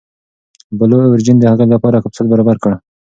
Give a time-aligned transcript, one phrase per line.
[0.79, 2.71] بلو اوریجن د هغې لپاره کپسول برابر کړ.